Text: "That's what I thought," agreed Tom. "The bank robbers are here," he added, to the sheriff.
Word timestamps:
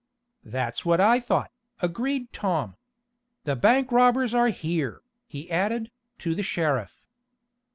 "That's 0.43 0.83
what 0.83 0.99
I 0.99 1.19
thought," 1.19 1.51
agreed 1.79 2.33
Tom. 2.33 2.75
"The 3.43 3.55
bank 3.55 3.91
robbers 3.91 4.33
are 4.33 4.47
here," 4.47 5.03
he 5.27 5.51
added, 5.51 5.91
to 6.17 6.33
the 6.33 6.41
sheriff. 6.41 7.03